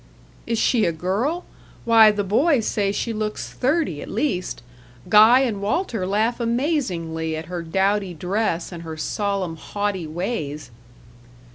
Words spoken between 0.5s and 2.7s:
she a girl? Why, the boys